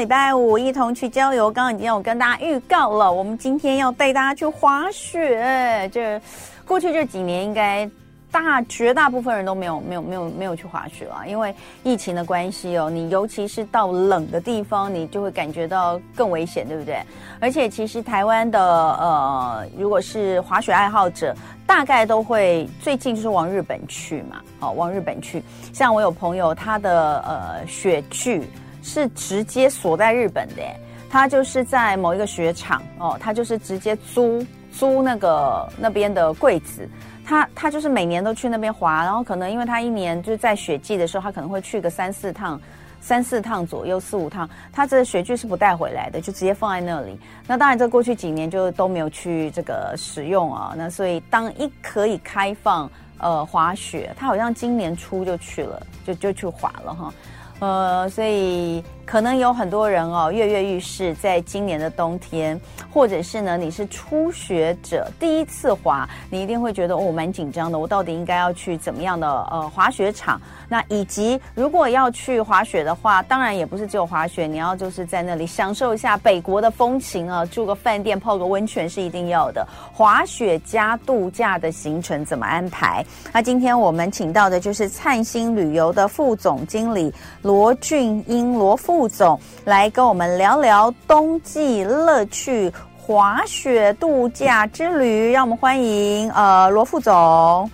[0.00, 1.50] 礼拜五一同去郊游。
[1.50, 5.88] 刚刚已经有跟大家预告了，我们今天要带大家去滑雪。
[5.92, 6.18] 这
[6.66, 7.88] 过去这几年应该。
[8.32, 11.52] 大绝大部分人都没有没有没有没有去滑雪了，因为
[11.82, 12.88] 疫情的关系哦。
[12.88, 17.02] 你尤其是到冷的地方，你就会感觉到更危险，对不对？
[17.40, 21.34] 而且其实台湾的呃，如果是滑雪爱好者，
[21.66, 25.42] 大概都会最近就是往日本去嘛，哦，往日本去。
[25.72, 28.48] 像我有朋友，他的呃雪具
[28.82, 30.62] 是直接锁在日本的，
[31.08, 36.88] 他就是在某一个雪场哦，他就是直接租租那个那边的柜子。
[37.22, 42.60] 他他就是每年都去那边滑，然后可能因为他一年就是在雪季的时候，他可能会去个三四趟，
[43.00, 44.50] 三四趟左右，四五趟。
[44.72, 47.16] 他这个雪具是不带回来的，就直接放在那里。
[47.46, 50.74] 那当然，这过去几年就都没有去这个使用啊。
[50.76, 57.14] 那所以当一可以开放呃滑雪，他好像今年初就去了，就就去滑了哈。
[57.60, 58.82] 呃，所以。
[59.10, 62.58] 可能有很多人哦，跃跃欲试，在今年的冬天，
[62.92, 67.76] 或者是呢，你是初学者，第一次滑，你一定会觉得哦，蛮紧张的。
[67.76, 70.40] 我到底应该要去怎么样的呃滑雪场？
[70.68, 79.66] 那以及如果要去滑雪的话，当然也不是只有滑雪，你要就是在那里享受一下北国的风情啊，住个饭店，泡个温泉是一定要的。
[79.92, 83.04] 滑雪加度假的行程怎么安排？
[83.32, 88.99] 那今天我们请到的就是灿星旅游的副总经理罗俊英罗副。
[89.00, 97.70] 副总来跟我们聊聊冬季乐趣滑雪度假之旅，让我们欢迎呃罗副总，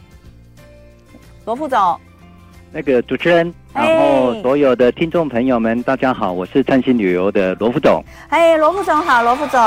[1.44, 1.98] 罗副总，
[2.72, 3.52] 那个主持人。
[3.72, 8.02] 然后，所有的听众朋友们，大家好，我是灿星旅游的罗副总。
[8.30, 9.60] 哎，罗副总好，罗副总。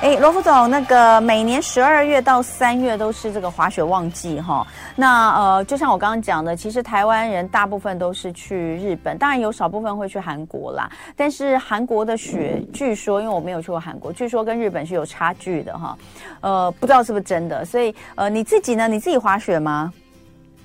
[0.00, 4.66] 哎，罗副总，那个每年十二月到三月都是这个滑雪旺季哈。
[4.96, 10.90] 那呃，就像我刚刚讲的，其实台湾人大部分都是去日本，当然有少部分会去韩国啦。
[11.14, 15.98] 但是韩国的雪，据说因为我没有去过韩国，据说跟日本是有差距的哈。
[16.40, 17.62] 呃，不知道是不是真的。
[17.66, 18.88] 所以呃，你自己呢？
[18.88, 19.92] 你自己滑雪吗？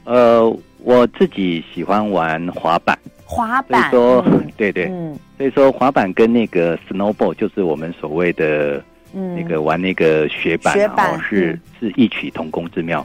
[0.05, 0.57] 呃。
[0.87, 2.95] 我自己喜欢玩滑板，
[3.25, 13.03] 滑板，所以说，嗯、 对对，嗯，所以说滑板跟那个 snowboard 就是我们所谓的，那个玩那个雪板，然后是、嗯、是异曲同工之妙。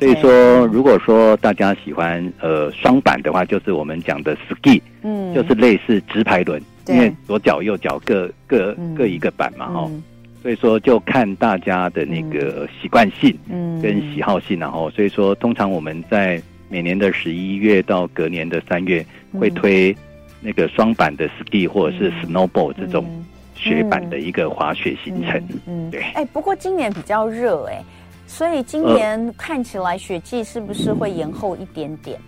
[0.00, 10.02] 所以说，如果说大家喜欢呃双板的话，就是我们讲的 ski，嗯，就是类似直排轮，因为左脚右脚各各、嗯、各一个板嘛，哈、嗯，
[10.42, 19.04] 所以说就看大家的那个习惯性，嗯，跟喜好性，然后所以说通常我们在每年的十一月到隔年的三月，
[19.38, 19.94] 会推
[20.40, 23.04] 那个双板的 ski 或者是 snowboard 这种
[23.54, 25.42] 雪板的一个滑雪行程。
[25.66, 26.00] 嗯，对。
[26.14, 27.84] 哎，不过今年比较热哎，
[28.26, 32.18] 所以今年看起来雪季是不是会延后一点点？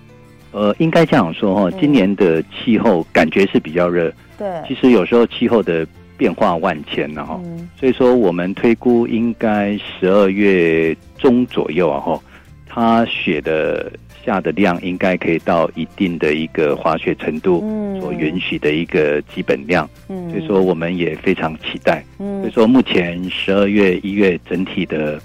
[0.51, 4.13] 呃，应该这样说哈，今年的气候感觉是比较热。
[4.37, 4.47] 对。
[4.69, 5.87] 其实有时候气候的
[6.23, 7.43] 变化万千然后，
[7.77, 12.21] 所以说我们推估应该十二月中左右啊哈，
[12.69, 13.91] 它雪的。
[14.25, 17.59] 下的量应该可以到一定的一个滑雪程度，
[18.01, 25.21] 所允许的一个基本量，嗯，所以说我们也非常期待，嗯，所以说目前十二月、一月整体的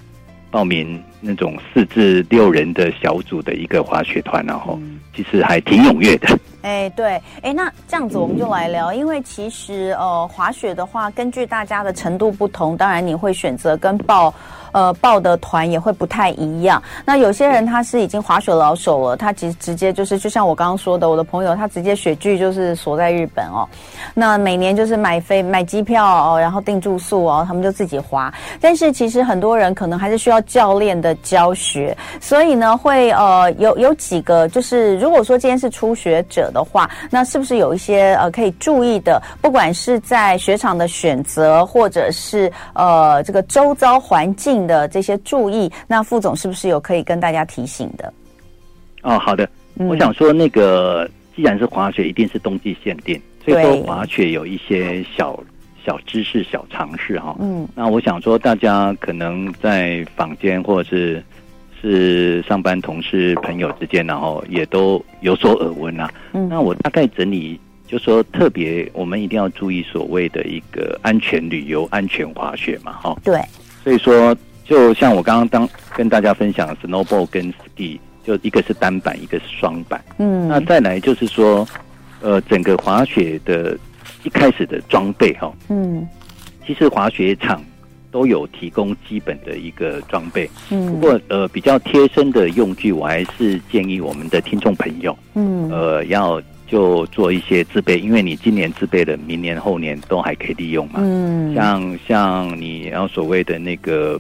[0.50, 4.82] 报名那种四至六人的小组的一个滑雪团，然后
[5.16, 6.28] 其实还挺踊跃的。
[6.68, 14.34] 哎，对，哎，那这样子我们就来聊，因为其实呃滑雪的话，根据大家的程度不同，当然你会选择跟报。
[14.78, 16.80] 呃，报的团也会不太一样。
[17.04, 23.68] 那有些人他是已经滑雪老手了，他直直接就是，就像我刚刚说的，我的朋友他直接雪具就是锁在日本哦。
[24.14, 28.32] 那每年就是买飞买机票哦，然后订住宿哦，他们就自己滑。
[28.62, 39.20] 但是其实很多人可能还是需要教练的教学，所以呢，会呃有有几个就是，如果说今天是初学者的话，那是不是有一些呃可以注意的？
[39.42, 44.67] 不管是在雪场的选择，或者是呃这个周遭环境。
[44.68, 48.14] 的这些注意，那副总是不是有可以跟大家提醒的？
[49.04, 49.48] 哦，好的，
[49.78, 55.40] 嗯、我想说，那个既然是滑雪，一定是冬季限定，所以说滑雪有一些小
[55.86, 57.34] 小知识、小常识哈。
[57.40, 61.24] 嗯，那我想说，大家可能在坊间或者是
[61.80, 66.12] 是上班同事朋友之间，然后也都有所耳闻啊。
[66.34, 72.92] 嗯，那我大概整理，就说特别我们一定要注意所谓的一个安全旅游、安全滑雪嘛。
[72.94, 73.40] 哈，对，
[73.84, 74.36] 所以说。
[74.68, 80.04] 就像我刚刚当跟大家分享，snowboard 跟 ski，就一个是单板，一个是双板。
[80.18, 81.66] 嗯，那再来就是说，
[82.22, 83.78] 呃，整个滑雪的
[84.24, 86.06] 一开始的装备哈，嗯，
[86.66, 87.64] 其实滑雪场
[88.12, 90.50] 都有提供基本的一个装备。
[90.70, 100.96] 嗯，不过呃，比较贴身的用具，我还是建议我们的听众朋友，嗯，呃，要就做一些自备，因为你今年自备的，明年后年都还可以利用嘛。
[100.98, 104.20] 嗯，像像你要所谓的那个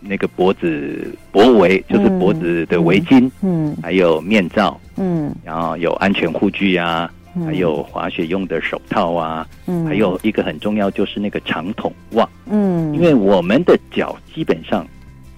[0.00, 7.10] 那个脖子脖围，就是脖子的围巾，嗯，还有面罩，嗯，然后有安全护具啊，
[7.44, 14.86] 还有滑雪用的手套啊，嗯，还有一个很重要就是那个长筒袜，嗯，因为我们的脚基本上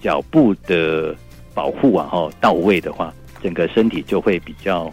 [0.01, 1.15] 脚部的
[1.53, 3.13] 保护啊，哈到位的话，
[3.43, 4.91] 整个身体就会比较。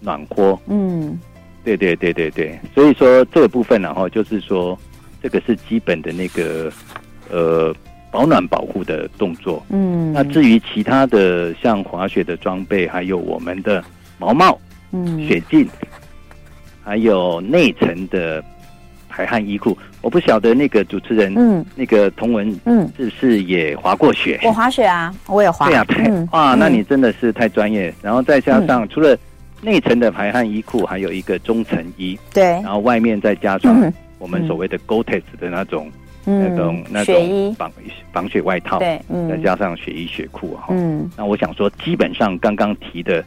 [0.00, 1.18] 暖和，嗯，
[1.64, 4.78] 对对对对对，所以说这个部分然后就是说，
[5.20, 6.72] 这个是基本的那个
[7.28, 7.74] 呃
[8.10, 13.82] 保暖保护的动作，嗯，那至于其他的像滑雪的装备，还有我们的
[14.18, 14.58] 毛帽，
[14.92, 15.68] 嗯，雪镜，
[16.82, 18.42] 还有内层的
[19.08, 24.38] 排汗衣裤，我不晓得那个主持人，嗯，那个同文，嗯，是不是也滑过雪？
[24.42, 29.16] 我滑雪啊，我也滑，对啊，太、嗯、哇，那你真的是太专业，然后再加上除了。
[29.60, 35.92] 内层的排汗衣裤，还有一个中层衣，对，然后外面再加上我们所谓的 Gore-Tex 的那种、嗯、
[36.28, 37.72] 那种那种防
[38.12, 43.24] 防雪外套，对，嗯，再加上雪衣雪裤哈，嗯，那我想说，基本上刚刚提的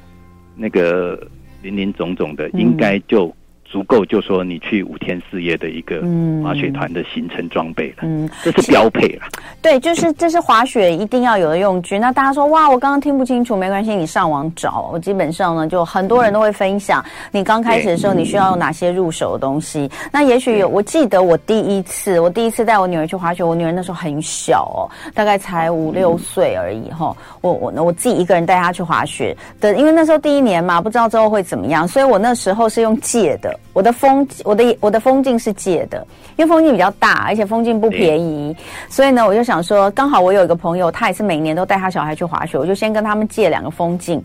[0.56, 1.19] 那个
[1.62, 3.33] 林林总总的，应该就。
[3.71, 6.01] 足够，就说你去五天四夜的一个
[6.44, 9.23] 滑雪团的行程装备了，嗯，这是标配了。
[9.62, 11.97] 对，就是这是滑雪一定要有的用具。
[11.97, 14.89] 那大家说哇，我刚刚听不清楚，没关系，你上网找。
[14.91, 19.89] 我基本上呢，就很多人都会分享，你刚开始的时候你需要用哪些入手的东西。
[20.12, 27.15] 那也许有，我记得我第一次，我第一次带我女儿去滑雪，我女儿那时候很小哦，大概才五六岁而已哈。
[27.39, 33.57] 我我我自己一个人带她去滑雪的，因为那时候第一年嘛，不知道之后会怎么样，所以我那时候是用借的。
[33.73, 36.05] 我的风，我的我的风镜是借的，
[36.35, 38.55] 因为风镜比较大，而且风镜不便宜，
[38.89, 44.21] 所以呢，我就想说，刚好我有一个朋友，他也是每年都带他小孩去滑雪，我就先跟他们借两个风镜。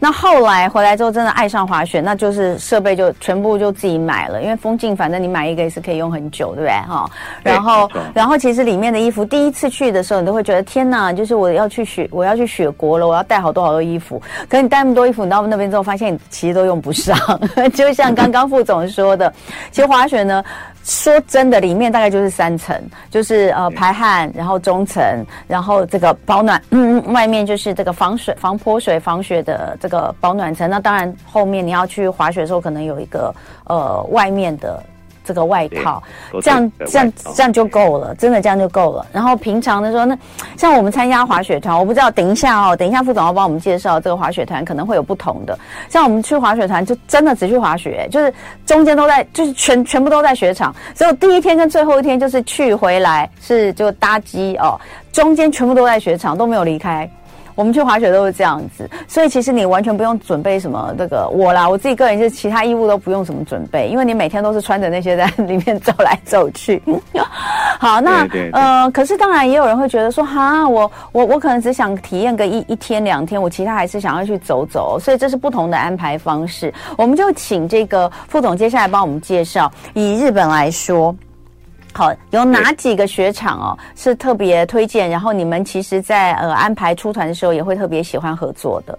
[0.00, 6.72] 那后来回来之后，真的爱上滑雪，那就是设备就全部就自己买了，因为风镜反正你买一个也是可以用很久，对不对？
[6.88, 7.10] 哈，
[7.42, 14.20] 然后然后其实里面的衣服，第一次去的时候，你都会觉得天哪，就是我要去雪，我要去雪国了，我要带好多好多衣服。
[14.48, 17.16] 可是你带那么多衣服，你到那边之后，发现你其实都用不上，
[17.74, 18.78] 就像刚刚副总。
[18.88, 19.32] 说的，
[19.70, 20.42] 其实滑雪呢，
[20.82, 22.74] 说真的，里面大概就是三层，
[23.10, 25.04] 就是呃排汗，然后中层，
[25.46, 30.68] 然后这个保暖，嗯，外面就是这个防水、防泼水、防雪的这个保暖层。
[30.68, 33.34] 那当然，后面你要去滑雪的时候，可能有一个
[33.64, 34.82] 呃外面的。
[35.24, 36.02] 这个外套，
[36.40, 39.04] 这样这样这样就够了，真的这样就够了。
[39.12, 40.16] 然后平常的时候，那
[40.56, 45.58] 像我们参加滑雪团，我不知道，等一下哦，等一下副总要帮我们介绍这个滑雪团，可能会有不同的。
[45.90, 48.32] 像我们去滑雪团，就真的只去滑雪，就是
[48.64, 50.74] 中间都在，就是全全部都在雪场。
[50.94, 54.80] 所以第一天跟最后一天就是去回来是就搭机哦，
[55.12, 57.06] 中间全部都在雪场，都没有离开。
[57.58, 66.80] 我们去滑雪都是这样子，所以其实你完全不用准备什么这个我啦，我自己个人就是其他衣物都不用什么准备，因为你每天都是穿着那些在里面走来走去。
[67.80, 76.72] 好，那呃，可是当然也有人会觉得说，哈，我我我可能只想体验个一一天两天，我其他还是想要去走走，所以这是不同的安排方式。
[76.96, 81.12] 我们就请这个副总接下来帮我们介绍，以日本来说。
[81.98, 85.10] 好，有哪几个雪场哦是特别推荐？
[85.10, 88.96] 然后你们其实在，在呃安排出团的时候，也会特别喜欢合作的。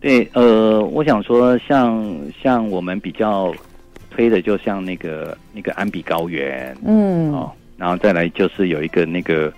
[0.00, 2.02] 对，呃，我想说像，
[2.42, 3.52] 像像我们比较
[4.10, 9.52] 推的，就像那个那个安比高原，嗯，哦，然后再来就是有一个那个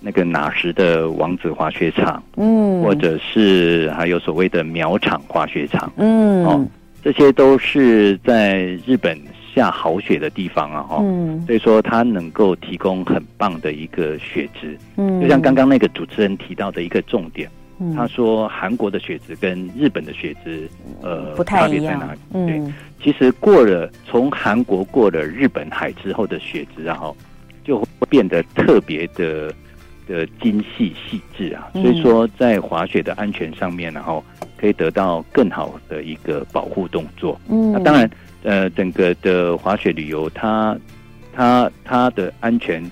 [0.00, 6.66] 那个哪时的王子滑雪场，嗯，或者是还有所谓的苗场滑雪场，嗯，哦，
[7.04, 9.16] 这些都是在日本。
[9.54, 20.68] 下好雪的地方啊，哈，嗯，所以说它能够提供很棒的一个雪质，嗯，就像刚刚那个主持人提到的一个重点，嗯，他说韩国的雪质跟日本的雪质，
[21.02, 22.18] 呃，不太一样，差别在哪里？
[22.32, 27.16] 嗯，对，其实过了从韩国过了日本海之后的雪质，然后
[27.62, 29.54] 就会变得特别的
[30.08, 34.22] 的精细细致啊，所以说在滑雪的安全上面，然后
[34.56, 38.10] 可以得到更好的一个保护动作，嗯，那当然。
[38.44, 40.78] 呃，整个的滑雪旅游，它
[41.32, 42.88] 它它的安全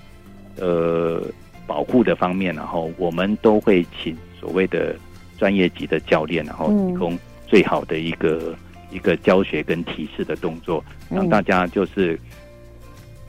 [0.59, 1.23] 呃
[1.67, 4.97] 保护的方面，然后我们都会请所谓的
[5.39, 12.19] 专业级的教练，然后提供最好的一个、嗯、一个教学跟提示的动作，让大家就是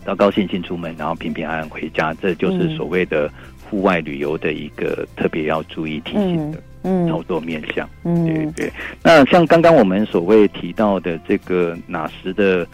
[0.06, 3.30] 高高兴兴出门，然后平平安安回家，这就是所谓的
[3.70, 6.58] 户外旅游的一个特别要注意提醒的。
[6.84, 8.74] 操作面向，嗯，对对。
[9.02, 12.68] 那像刚刚我们所谓提到的这个哪时的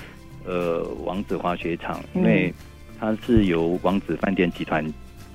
[0.46, 2.54] 呃王子滑雪场，因为
[3.00, 4.84] 它是由王子饭店集团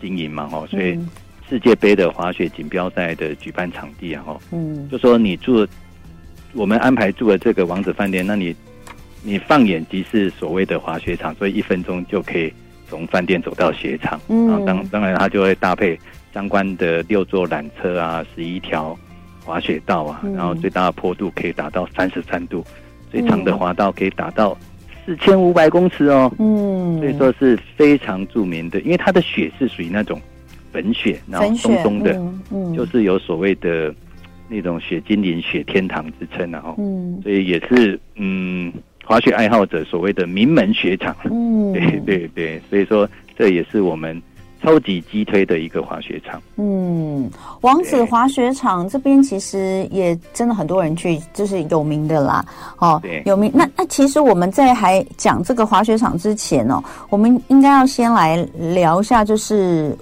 [0.01, 0.99] 经营嘛，哈，所以
[1.49, 5.67] 世界杯的滑雪锦标赛的举办场地啊，哈，嗯，就说你住
[6.53, 8.55] 我们安排住了这个王子饭店，那你
[9.23, 12.53] 你放眼即是所谓的滑雪场，所以一分钟就可以
[12.89, 14.21] 从饭店走到雪场。
[14.29, 15.99] 嗯，然后当当然它就会搭配
[16.35, 18.99] 相关的六座缆车啊，十一条
[19.45, 22.63] 滑雪道啊，嗯、然后最大的坡度可以达到三十三度，
[23.11, 24.59] 最长的滑道可以达到
[25.07, 26.31] 四千五百公尺哦。
[26.41, 30.21] 嗯，所以说是非常著名的，因为它的雪是属于那种
[30.73, 32.75] 粉雪，然后松松的，嗯，嗯。
[32.75, 33.95] 就是有所谓的。
[34.47, 38.71] 那种雪精灵、雪天堂之称，然后，嗯，所以也是嗯，
[39.03, 44.23] 滑雪爱好者所谓的名门雪场，嗯， 对对对，所以说这也是我们
[44.65, 46.41] 超级激推的一个滑雪场。
[46.57, 47.31] 嗯，
[47.61, 52.45] 王子滑雪场这边其实也真的很多人去，就是有名的啦，
[52.79, 53.53] 哦，对，有名。
[53.55, 59.97] 那那其实我们在还讲这个滑雪场之前哦，我们应该要先来聊一下，就是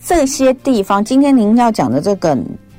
[0.00, 1.04] 这些地方。
[1.04, 2.38] 今天您要讲的这个。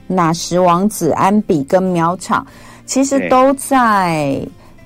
[0.09, 2.47] 哪时王子、安比跟苗场，
[2.85, 4.41] 其实都在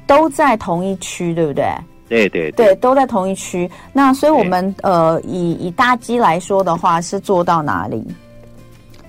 [0.07, 1.63] 都在同一区，对不对？
[2.11, 3.69] 对对对，都在同一区。
[3.93, 8.05] 那所以我们呃，以以大机来说的话，是做到哪里？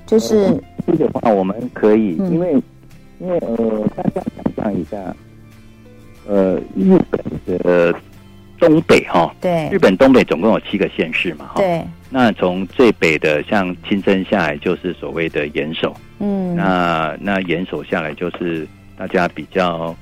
[0.06, 0.56] 就是
[0.86, 2.54] 这个话，我们可以，因为
[3.18, 3.56] 因为呃，
[3.96, 4.96] 大家想象一下，
[6.28, 7.92] 呃，日本的
[8.60, 11.84] 东北哈，对，日本东北总共有七个县市嘛，哈对。
[12.08, 19.92] 那从最北的像青森下来就是所谓的岩手，嗯，那那岩手下来就是大家比较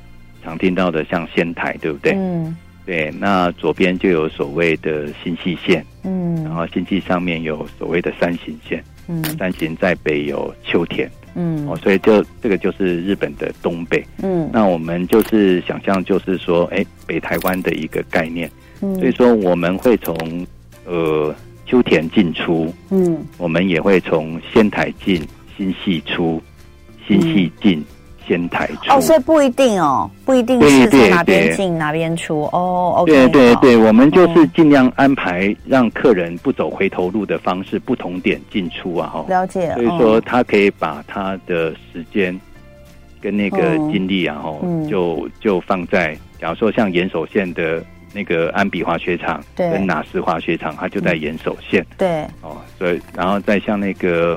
[0.42, 2.12] 常听到的像仙台，对不对？
[2.16, 2.56] 嗯，
[2.90, 3.10] 对。
[3.18, 20.46] 那左边就有所谓的新系线，嗯，然后新系上面有所谓的山形线，嗯，山形在北有秋田，嗯，哦，所以就这个就是日本的东北，嗯，那我们就是想象就是说，哎，北台湾的一个概念，嗯，所以说我们会从
[20.84, 21.34] 呃。
[21.66, 25.24] 秋田进出，嗯，我们也会从仙台进，
[25.56, 26.42] 新系出，
[27.06, 27.84] 新系进，嗯、
[28.30, 28.92] 仙台出。
[28.92, 32.94] 哦，所以不一定哦，不一定是从哪边进哪边出哦。
[32.98, 39.24] OK，对对对，我们就是尽量安排让客人不走回头路的方式，不同点进出啊，哈。
[39.28, 39.74] 了解。
[39.74, 42.38] 所以说，他可以把他的时间
[43.20, 47.84] 跟那个精力啊，哈、嗯，就就放在，假如说像岩手县的。
[48.12, 51.86] 那个安比滑雪场跟哪斯滑雪场，它就在岩手县。
[51.96, 54.36] 对，哦，所以然后再像那个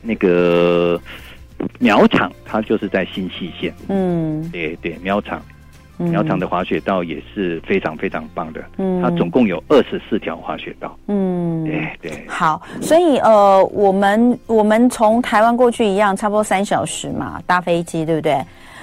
[0.00, 0.96] 那个
[1.80, 3.74] 苗场，它就是在新潟县。
[3.88, 5.42] 嗯，对对，苗场，
[5.96, 8.62] 苗场的滑雪道也是非常非常棒的。
[8.76, 10.96] 嗯，它总共有二十四条滑雪道。
[11.08, 12.24] 嗯，对对。
[12.28, 18.38] 好，所以呃，我们我们从台湾过去一样，差不多三小时嘛，搭飞机，对不对？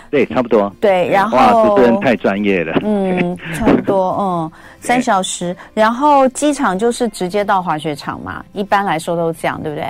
[0.10, 0.74] 对，差不多。
[0.80, 2.80] 对，然后哇，主持人太专业了。
[2.82, 5.56] 嗯，差不多，嗯， 三小时。
[5.74, 9.86] 然后机场就是直接到滑雪场嘛，一般来说都是这样，对不对？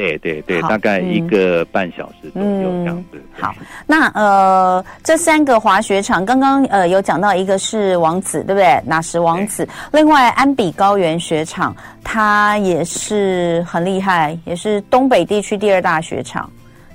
[0.00, 3.20] 对对对，大概一个半小时左右这样子。
[3.38, 3.54] 好，
[3.86, 8.80] 那呃，这三个滑雪场，刚刚呃有讲到一个是王子，对不对？
[8.86, 9.68] 哪时王子？
[9.92, 16.50] 另外安比高原雪场，它也是很厉害，也是东北地区第二大雪场。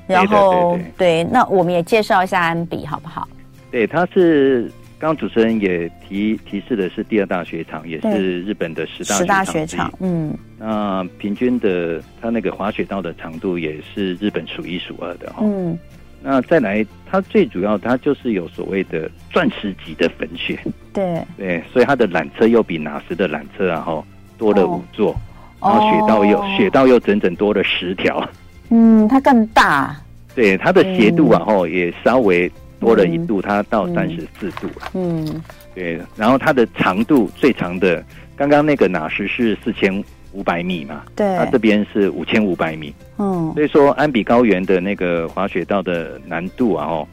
[0.07, 3.27] 然后对，那我们也介绍一下安比好不好？
[3.71, 9.93] 对，它是刚刚主持人也提提示的是第二大雪场，也是日本的十大十大雪场。
[9.99, 15.39] 嗯，那平均的它那个滑雪道的长度也是日本数一数二的哈。
[15.41, 15.77] 嗯，
[16.23, 20.57] 那再来，它最主要它就是有所谓的钻石级的粉雪。
[20.93, 24.03] 对对，所以它的缆车又比哪时的缆车然后
[24.37, 25.11] 多了五座，
[25.59, 28.27] 哦、然后雪道又、哦、雪道又整整多了十条。
[28.69, 29.95] 嗯，它更大，
[30.33, 32.49] 对它的斜度啊，吼、嗯、也稍微
[32.79, 34.91] 多了一度，它到三十四度了。
[34.93, 38.03] 嗯，对，然后它的长度最长的，
[38.35, 41.03] 刚刚那个哪时是四千五百米嘛？
[41.15, 42.93] 对，它这边是五千五百米。
[43.17, 47.07] 嗯，所以说安比高原的那个滑雪道的难度啊，哦，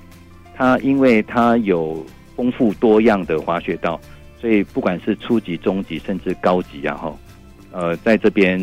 [0.55, 2.05] 它因为它有
[2.37, 4.01] 丰富多样的滑雪道，
[4.41, 7.17] 所以不管是初级、中级甚至高级啊，哈，
[7.73, 8.61] 呃，在这边。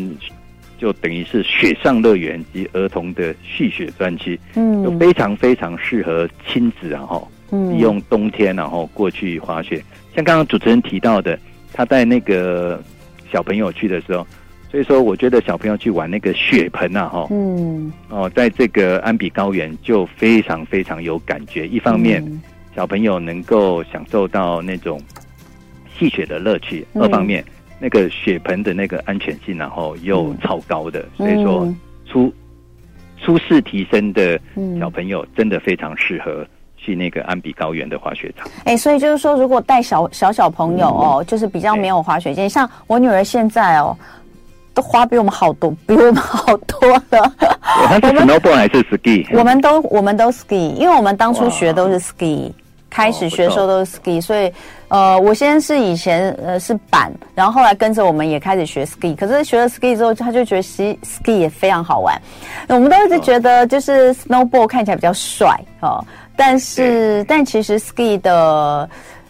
[0.80, 9.84] 就等于是雪上乐园及儿童的戏雪专区，嗯，就非常非常适合亲子然后，嗯，利用冬天然后过去滑雪。
[10.14, 11.38] 像刚刚主持人提到的，
[11.74, 12.82] 他带那个
[13.30, 14.26] 小朋友去的时候，
[14.70, 21.68] 所以说我觉得小朋友去玩那个雪盆啊，哈，嗯，哦，在这个安比高原就非常非常有感觉。
[21.68, 22.24] 一方面，
[22.74, 24.98] 小朋友能够享受到那种
[25.98, 27.44] 戏雪的乐趣；二方面。
[27.80, 31.74] 那个雪盆的那个安全性，然后又超高的，嗯、所以说
[32.06, 32.32] 初
[33.20, 34.38] 初试提升的
[34.78, 36.46] 小朋友真的非常适合
[36.76, 38.46] 去那个安比高原的滑雪场。
[38.64, 43.96] 哎、欸，所以就是说，如果带小小小朋友哦，嗯、就是比较没有滑雪经验，像我女儿现在哦。
[44.72, 47.20] 都花比我们好多，比我们好多的。
[47.60, 49.26] 他是 snowboard 还是 ski？
[49.36, 52.52] 我们都我们都 ski，因为我们当初学都是 ski。
[52.90, 54.52] 开始学的时候都是 ski，、哦、所以
[54.88, 59.14] 呃，我先是以前呃是板，然后后来跟着我们也开始学 ski。
[59.14, 62.20] 可是学了 ski 之后，他就觉得 ski ski 也非常好玩。
[62.68, 66.04] 我们都一直觉得就是 snowboard 看起来比较帅哦，
[66.36, 68.88] 但是但其实 ski 的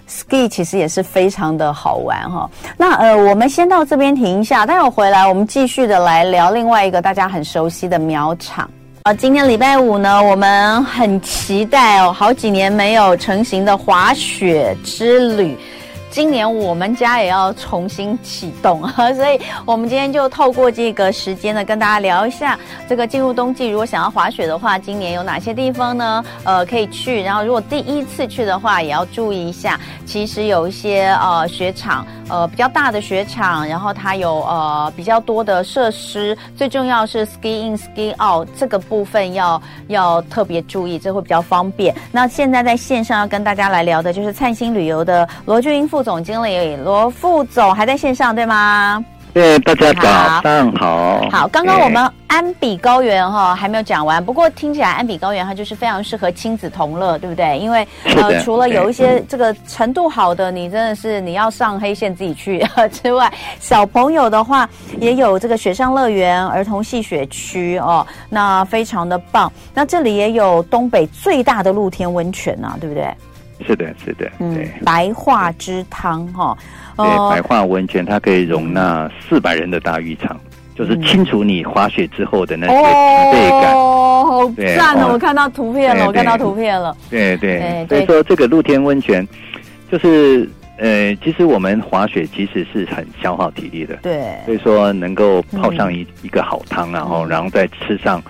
[0.08, 2.50] ski 其实也是非常的好玩哈、哦。
[2.76, 8.68] 那呃，我们先到这边停一下，待会回来我们继续的来聊另外一个大家很熟悉的苗场。
[9.02, 15.56] 啊，今天礼拜五呢，我们很期待哦，好几年没有成型的滑雪之旅。
[16.10, 26.24] 今年我们家也要重新启动啊， 所以我们今天就透过这个时间呢，跟大家聊一下这个进入冬季，如果想要滑雪的话，今年有哪些地方呢？
[26.44, 27.22] 呃，可以去。
[27.22, 29.78] 然后如果第一次去的话，也要注意一下。
[30.04, 36.36] 其实有一些呃雪场，呃比较大的雪场，然后它有呃比较多的设施。
[36.56, 41.94] 最重要是 ski in ski out 这个部分要要特别注意，这会比较方便。
[42.10, 49.04] 那现在在线上要跟大家来聊的就是灿星旅游的罗俊英副总经理罗副总还在线上对吗？
[49.32, 51.20] 对，大家早上好。
[51.30, 57.56] 好，刚刚我们安比高原哈还没有讲完，不过听起来安比高原它就是非常适合亲子同乐，对不对？
[57.56, 69.52] 因为呃，除了有一些这个程度好的，你真的是你要上黑线自己去 之外，小朋友的话也有这个雪上乐园、儿童戏雪区哦，那非常的棒。
[69.72, 73.14] 那这里也有东北最大的露天温泉呐、啊，对不对？
[73.66, 76.56] 是的，是的，嗯，白化之汤哈，
[76.96, 80.38] 对，白化温泉它可以容纳四百人的大浴场，
[80.74, 82.82] 就是清除你滑雪之后的那些疲
[83.36, 83.74] 惫感。
[83.74, 85.10] 哦，好赞哦！
[85.12, 86.96] 我看到图片了，我看到图片了。
[87.08, 89.26] 对对，所以说这个露天温泉，
[89.90, 93.96] 就是呃，其实我们滑雪其实是很消耗体力的。
[93.96, 98.22] 对，所以说能够泡上一一个好汤，然后然后再吃上。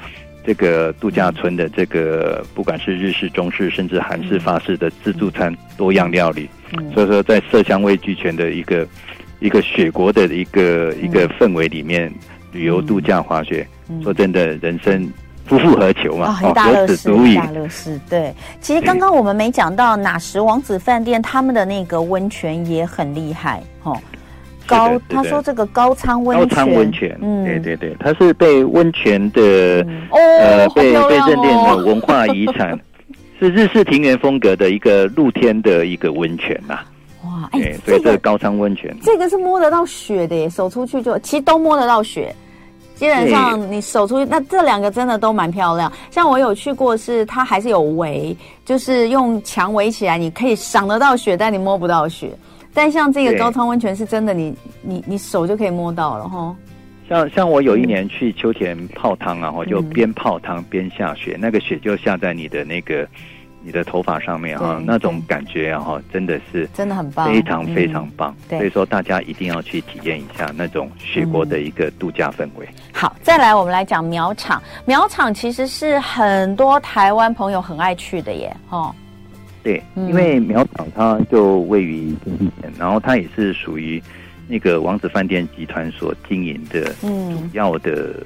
[0.51, 6.51] 这个度假村的这个，不管是日式、中式，甚至韩式、法式的自助餐，多样料理，
[6.93, 8.85] 所以说在色香味俱全的一个
[9.39, 12.13] 一个雪国的一个一个氛围里面，
[12.51, 13.65] 旅游度假滑雪，
[14.03, 15.09] 说真的，人生
[15.47, 16.37] 夫复何求嘛？
[16.43, 18.01] 哦，一大乐事，一大乐事。
[18.11, 23.97] 对，其实刚刚我们没讲到哪时王子饭店他们的那个温泉也很厉害，哦。
[24.71, 32.79] 高，他说这个高仓温泉，高仓温泉，嗯，对对对，它是被温泉的，嗯、呃，哦、被被认定的文化遗产，
[33.41, 36.79] 是日式庭园风格的一个露天的一个温泉呐。
[37.25, 42.35] 哇，哎、欸，所以这个高仓温泉，这个是摸得到雪的耶，手出去就其实都摸得到雪。
[42.97, 45.91] 基本上你手出去，那这两个真的都蛮漂亮。
[46.11, 52.31] 像我有去过，是它还是有围，就是用墙围起来，你可以赏得到雪，但你摸不到雪。
[52.73, 56.55] 但像这个高汤温泉是真的你，你你你手就可以摸到了哈。
[57.09, 63.05] 像像我有一年去秋田泡汤啊，我就边泡汤边下雪，那个雪就下在你的那个
[63.65, 68.33] 你的头发上面哈，那种感觉啊，真的是真的很棒，非常非常棒。
[68.49, 72.69] 所以说大家一定要去体验一下那种雪国的一个度假氛围。
[72.93, 78.95] 好，再来我们来讲苗场，苗场其实是很多台湾朋友很爱去的耶，哈。
[79.63, 84.03] 对，因为苗场它就位于天地前，然后它也是属于
[84.49, 88.25] 那个王子饭店集团所经营的主要的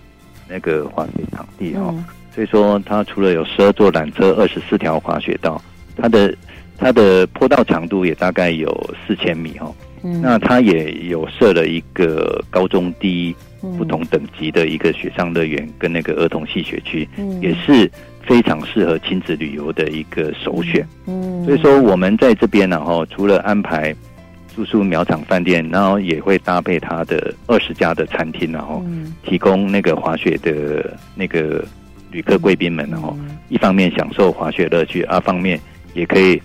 [0.48, 5.60] 那个滑雪场地哈，嗯、所以说它除了有十二座缆车、二十四条滑雪道，
[5.96, 6.34] 它的
[6.78, 9.70] 它的坡道长度也大概有四千米哈，
[10.04, 13.34] 嗯、那它也有设了一个高中低
[13.76, 17.90] 不同等级的一个雪上乐园跟那个儿童戏雪区，嗯、也是。
[18.26, 23.94] 非常适合亲子旅游的一个首选，嗯，所以说我们在这边呢，哈，除了安排
[24.56, 28.82] 住宿苗场饭店，然后也会搭配它的二十家的餐厅，然后
[29.24, 31.62] 提供那个滑雪的那个
[32.10, 33.14] 旅客贵宾们，然后
[33.50, 35.60] 一方面享受滑雪乐趣，二方面
[35.92, 36.40] 也可以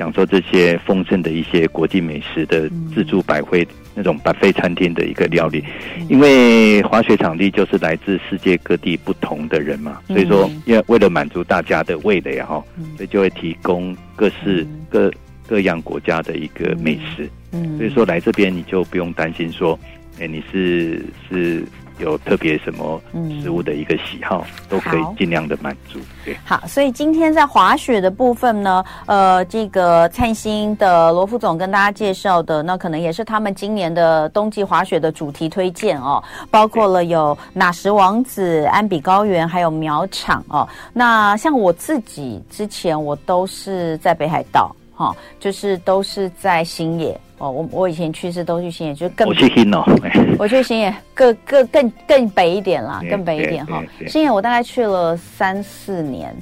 [0.00, 3.68] 享受这些丰盛的一些国际美食的自助百汇。
[3.92, 5.62] 那种 buffet 餐厅的一个料理，
[6.08, 12.64] 因为滑雪场地就是来自世界各地不同的人嘛，所以说，因为为了满足大家的味蕾哈，
[12.96, 15.12] 所以就会提供各式各
[15.46, 17.28] 各样国家的一个美食。
[17.76, 19.78] 所以说来这边你就不用担心说，
[20.20, 21.64] 哎，你是是。
[22.00, 23.00] 有特别什么
[23.40, 25.98] 食物的一个喜好，嗯、都可以尽量的满足。
[26.24, 40.68] 对，好，所以今天在滑雪的部分呢，呃，这个灿星的罗副总跟大家介绍的，那可能也是他们今年的冬季滑雪的主题推荐哦，包括了有哪什王子、安比高原，还有苗场哦。
[40.92, 47.18] 那像我自己之前，我都是在北海道，哈、哦，就是都是在新野。
[47.40, 49.82] 哦，我我以前去是都去新野，就更我去新哦，
[50.38, 53.82] 我去新野更更更更北一点啦，更北一点哈。
[54.06, 56.32] 新野我大概去了三四年。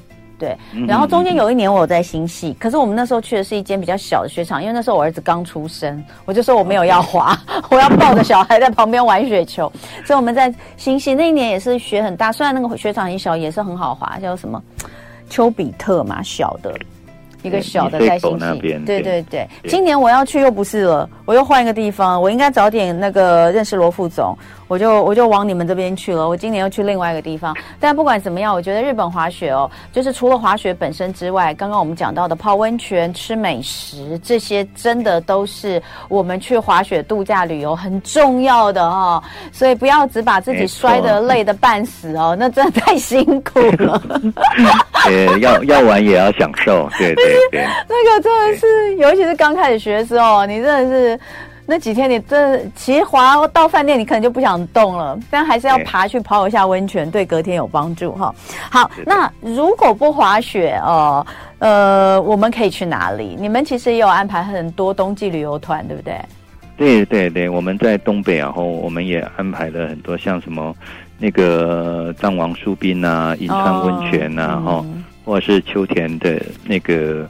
[0.41, 0.57] 对，
[0.87, 7.37] 然后中间有一年我有在新潟，可是我们那时候去的是一间比较小的雪场，因为那时候我儿子刚出生，我就说我没有要滑，
[7.73, 9.69] 我要抱着小孩在旁边玩雪球，
[10.05, 14.63] 所以我们在新潟那一年也是雪很大，虽然那个雪场很小，也是很好滑，叫什么
[15.29, 16.73] 丘比特嘛，小的。
[17.43, 19.49] 一个小的在新潟，对对对。
[19.69, 22.21] 今年我要去又不是了，我又换一个地方。
[22.21, 24.37] 我应该早点那个认识罗副总，
[24.69, 26.29] 我就我就往你们这边去了。
[26.29, 27.57] 我今年又去另外一个地方。
[27.81, 39.23] 但不管怎么样，我觉得日本滑雪哦，就是除了滑雪本身之外，刚刚我们讲到的泡温泉、吃美食，这些真的都是我们去滑雪度假旅游很重要的哦。
[39.51, 44.03] 所以不要只把自己摔得累得半死哦， 那真的太辛苦了。
[45.07, 47.25] 呃，要要玩也要享受，对对。
[47.51, 51.21] 对 那个真的是，尤其是刚开始学的时候，你真的是
[51.71, 58.35] 那几天，你真的其实滑到饭店，你可能就不想动了，但还是要爬去泡一下温泉，对隔天有帮助哈。
[58.71, 61.25] 好，那如果不滑雪哦，
[61.59, 63.37] 呃，我们可以去哪里？
[63.39, 66.19] 你们其实也有安排很多冬季旅游团，对不对？
[66.79, 70.75] 对对对，我们在东北，然后我们也安排了很多，像什么
[71.19, 74.85] 那个藏王树冰啊、银川温泉啊，哈、哦。
[74.87, 77.29] 嗯或者是秋田的那个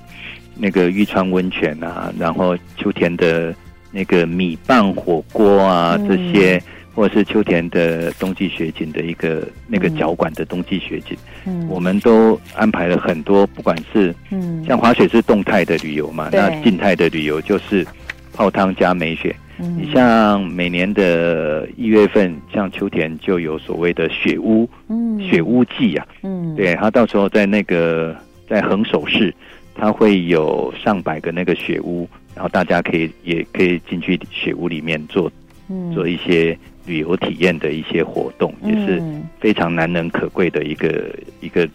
[0.54, 3.52] 那个玉川温泉啊，然后秋田的
[3.98, 6.62] 那个米棒火锅啊，嗯、这些，
[6.94, 17.84] 或者是秋田的冬季雪景的一个那个脚馆的冬季雪景，嗯，我们都安排了很多，不管是嗯，像滑雪是动态的旅游嘛，那静态的旅游就是
[18.32, 19.34] 泡汤加美雪。
[19.56, 28.14] 你像每年的一月份，像秋田就有所谓的雪屋，嗯，雪屋季啊，嗯，对，他到时候在那个
[28.48, 29.34] 在横手市，
[29.74, 32.08] 他会有上百个那个雪屋，
[32.38, 35.28] 然后大家可以也可以进去雪屋里面做，
[35.68, 39.02] 嗯，做一些旅游体验的一些活动，也是
[39.40, 41.68] 非常难能可贵的一个一个。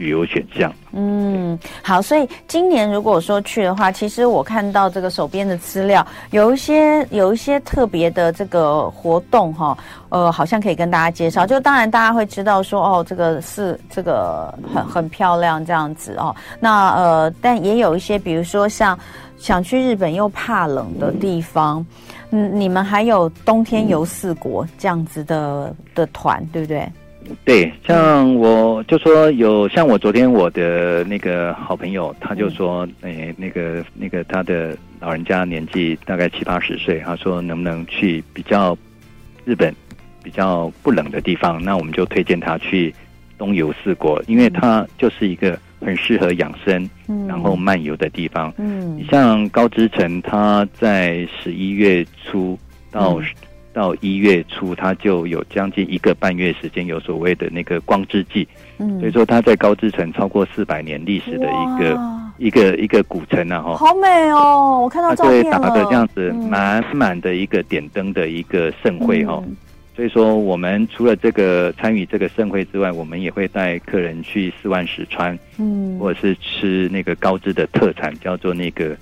[0.00, 9.76] 旅游选项，嗯，好，所以今年如果说去的话，其实我看到这个手边的资料，有一些有一些特别的这个活动哈，
[10.08, 11.46] 呃，好像可以跟大家介绍。
[11.46, 16.34] 就当然大家会知道说，哦，这个是这个很很漂亮这样子哦。
[16.58, 18.98] 那呃，但也有一些，比如说像
[19.36, 21.84] 想去日本又怕冷的地方，
[22.30, 26.90] 嗯，你们还有冬天游四国这样子的的团，对不对？
[27.44, 38.76] 对，像我就说有像我昨天我的那个好朋友，他就说，哎，那个那个他的老人家年纪大概七八十岁，他说能不能去比较
[39.44, 39.74] 日本
[40.22, 41.62] 比较不冷的地方？
[41.62, 42.94] 那我们就推荐他去
[43.38, 46.88] 东游四国，因为它就是一个很适合养生，
[47.28, 48.52] 然后漫游的地方。
[48.58, 52.58] 嗯，你像高知城，他在十一月初
[52.90, 53.20] 到。
[53.80, 58.46] 到一月初，它就有将近一个半月时间，有所谓的那个光之季。
[58.76, 61.98] 嗯，所以说它在高知城超过四百年历史的一个
[62.36, 64.80] 一个一个古城啊，哈，好美哦！
[64.82, 69.42] 我看到照片了，对，打的这样子满满的一个点灯的一个盛会哈。
[69.46, 69.56] 嗯、
[69.96, 78.94] 所以说，我们除了这个参与这个盛会之外，我们也会带客人去四万石川，嗯，或者是吃那个高知的特产，叫做那个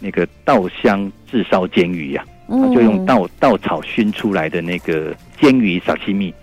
[0.00, 2.24] 那个稻香炙烧煎鱼呀。
[2.48, 6.34] 他就用稻稻草熏出来的那个煎鱼沙西米，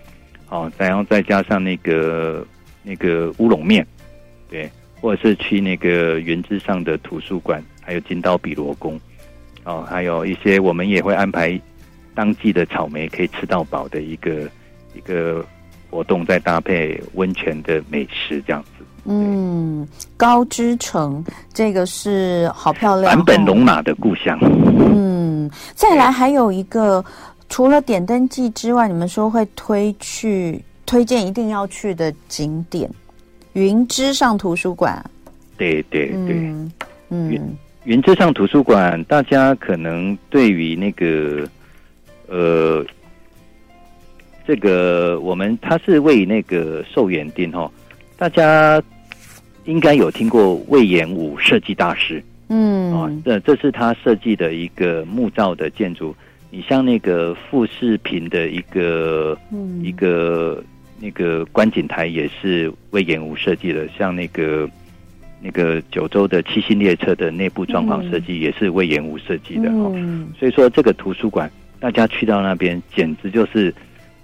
[0.48, 2.44] 哦，然后再加上那个
[2.82, 3.86] 那个乌龙面，
[4.48, 4.68] 对，
[5.00, 8.98] 或者是去那个原之上的图书馆，还有金刀比罗宫，
[9.64, 11.60] 哦，还有一些我们也会安排
[12.14, 14.48] 当季的草莓可以吃到饱的一个
[14.94, 15.44] 一个
[15.90, 18.84] 活动，再搭配温泉的美食这样子。
[19.12, 19.84] 嗯，
[20.16, 24.38] 高知城这个是好漂亮，坂本龙马的故乡。
[24.40, 27.04] 嗯，再来还有一个，
[27.48, 32.88] 除了点灯记之外，你们说会推去推荐一定要去的景点，
[33.54, 35.04] 云之上图书馆。
[35.56, 36.36] 对对对，
[37.08, 37.42] 嗯，云
[37.82, 41.48] 云之上图书馆，大家可能对于那个
[42.28, 42.86] 呃，
[44.46, 47.68] 这个我们它是为那个寿元町哈。
[48.16, 48.80] 大家
[49.64, 56.14] 应该有听过魏延武设计大师，嗯，啊，这这是他设计的一个木造的建筑。
[56.50, 60.62] 你像那个富士平的一个，嗯，一个
[60.98, 64.68] 那个观景台也是魏延武设计的，像那个
[65.40, 73.72] 那个九州的七星列车的内部装潢设计也是魏延武设计的，嗯，所以说这个图书馆，大家去到那边简直就是。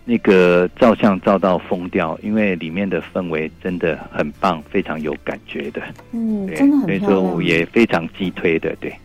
[0.08, 5.82] 那个照相照到疯掉，因为里面的氛围真的很棒，非常有感觉的。
[6.12, 7.00] 嗯，真的很漂亮。
[7.00, 8.96] 所以说我也非常激推的，对。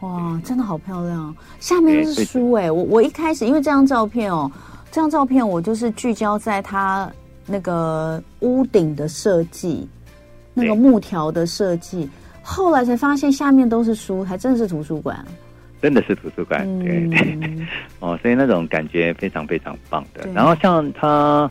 [0.00, 1.34] 哇，真的好漂亮！
[1.60, 4.50] 下面是书哎，我我一开始因为这张照片哦，
[4.90, 7.10] 这张照片我就是聚焦在它
[7.46, 9.88] 那个屋顶的设计，
[10.52, 12.08] 那个木条的设计，
[12.42, 15.24] 后来才发现下面都是书，还真的是图书馆，
[15.84, 17.68] 真的是图书馆，对对对，嗯、
[18.00, 20.26] 哦，所以那种感觉非常非常棒的。
[20.32, 21.50] 然后像他，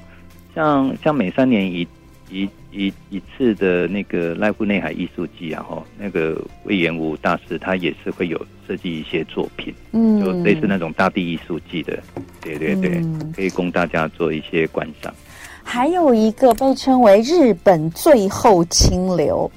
[0.56, 1.88] 像像每三年一。
[2.32, 12.02] 一一一次的那个濑户内海艺术季啊，哈，那个魏延武大师他也是会有设计一些作品，嗯，就类似那种大地艺术季的，
[12.42, 15.14] 对对对，嗯、可以供大家做一些观赏。
[15.62, 19.52] 还有一个被称为日本最后清流，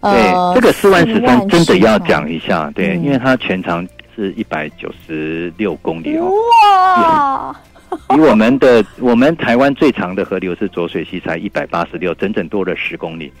[0.00, 7.56] 对，这个四万四三真的要讲一下，对，因为它全长是一百九十六公里哦，哇。
[8.10, 13.32] 比我们的我们台湾最长的河流是浊水溪，才一百八十六，整整多了十公里。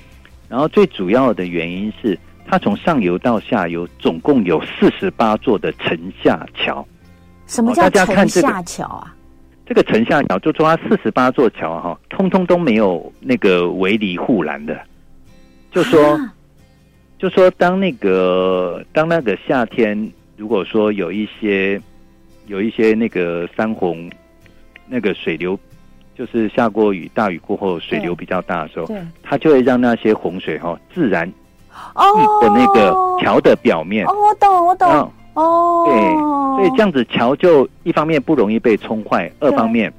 [0.48, 6.86] 然后最主要的原因是，它从上游到下游总共有四十八座的城下桥。
[7.46, 9.14] 什么叫城下桥啊？
[9.66, 14.80] 这个城下桥就说它四十八座桥哈，通通都没有那个围篱护栏的。
[15.70, 16.34] 就说，啊、
[17.18, 21.80] 就说当那个当那个夏天，如果说有一些
[22.46, 24.10] 有一些那个山洪。
[24.90, 25.54] 那个水流，
[26.16, 28.88] 就是下过雨，大雨过后水流比较大的时候，
[29.22, 31.30] 它就会让那些洪水哈自然
[31.94, 32.02] 哦
[32.40, 34.06] 的那个桥的表面。
[34.06, 35.12] 哦，我懂，我懂。
[35.34, 35.94] 哦，对，
[36.56, 39.92] 所以这样子桥就一方面不容易被冲坏，二方面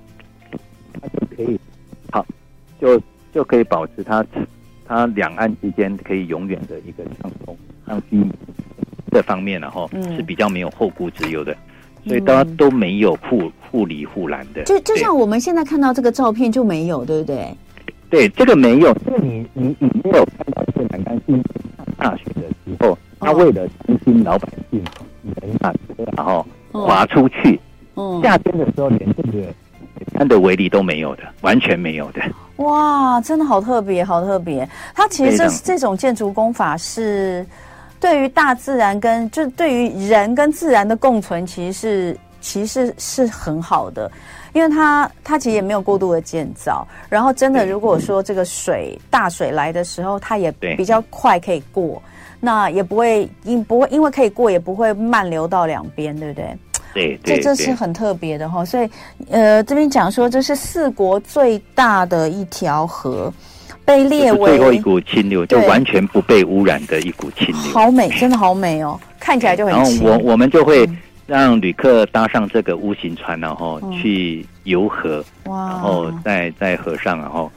[0.99, 1.59] 它就可以
[2.11, 2.25] 好，
[2.81, 2.99] 就
[3.31, 4.25] 就可以保持它
[4.89, 8.21] 它两岸之间可以永远的一个畅通，让居
[9.11, 11.55] 这方面然后是比较没有后顾之忧的。
[12.07, 17.53] 所以大家都没有护护理护栏的，就就像我们现在看到这个照片就没有，对不对？
[18.09, 18.93] 对，这个没有。
[19.03, 24.81] 是你你你没有看到是南竿上大学的时候，他为了关心老百姓，
[25.41, 25.79] 人马车
[26.15, 27.59] 然后滑出去。
[27.95, 29.53] 嗯，夏天的时候连这个
[30.13, 32.21] 它的威力都没有的，完全没有的。
[32.57, 34.67] 哇，真的好特别，好特别。
[34.93, 37.45] 它其实这这种建筑工法是。
[38.01, 44.09] 对于大自然跟就是对于人跟自然的共存，其实是其实是很好的，
[44.53, 52.01] 因为它它其实也没有过度的建造，然后真的如果说这个水大水来的时候，它也比较快可以过，
[52.39, 56.57] 那也不会因不会因为可以过，也不会漫流到两边，对不对？
[56.93, 58.89] 对，对，这这是很特别的哈，所以
[59.29, 63.31] 呃这边讲说这是四国最大的一条河。
[63.85, 70.07] 被列为最后一股清流，就完全不被污染的一股清流，好美，真的好美哦，看起来就很清。
[70.07, 70.87] 然后我我们就会
[71.25, 77.51] 让旅客搭上这个 U 型船，然后去游河，然后在在河上，然后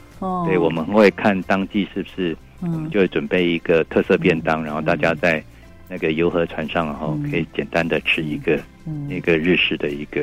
[0.46, 5.42] 对，我们会看当季是不是，我们就会准备一个特色便当，然后大家在
[5.86, 8.58] 那个游河船上，然后可以简单的吃一个
[9.08, 10.20] 一个日式的一个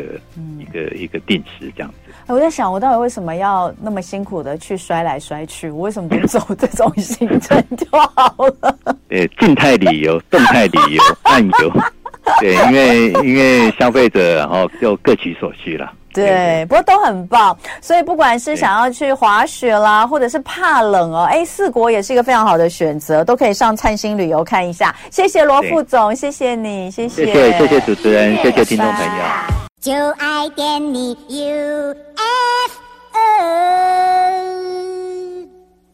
[0.59, 2.11] 一个一个定时这样子。
[2.27, 5.69] 我在想，我到底为什么要那么辛苦的去摔来摔去？
[5.69, 8.77] 我为什么不走这种行程就好了？
[9.09, 11.73] 对，静态旅游、 动态旅游、漫游。
[12.39, 15.91] 对，因为因为消费者然后就各取所需了。
[16.13, 24.95] 对不过都很棒所以不管是想要去滑雪啦或者是怕冷哦哎四国也是一个非常好的选择都可以上灿星旅游看一下。
[25.11, 27.25] 谢谢罗副总谢谢你谢谢。
[27.33, 29.59] 对谢谢主持人谢谢听众朋友。
[29.79, 31.95] 就爱跟你 you